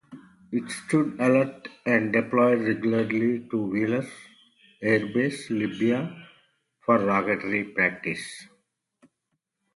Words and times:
It 0.51 0.67
stood 0.71 1.19
alert 1.19 1.67
and 1.85 2.11
deployed 2.11 2.61
regularly 2.61 3.47
to 3.51 3.57
Wheelus 3.61 4.09
Air 4.81 5.05
Base, 5.13 5.51
Libya, 5.51 6.27
for 6.83 6.97
rocketry 6.97 7.71
practice. 7.75 8.47